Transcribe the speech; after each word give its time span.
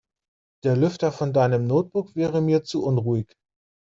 Der 0.63 0.75
Lüfter 0.75 1.11
von 1.11 1.31
deinem 1.31 1.67
Notebook 1.67 2.15
wäre 2.15 2.41
mir 2.41 2.63
zu 2.63 2.83
unruhig. 2.83 3.37